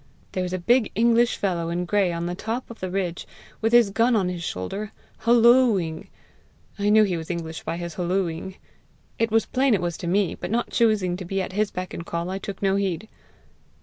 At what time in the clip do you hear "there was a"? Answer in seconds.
0.31-0.57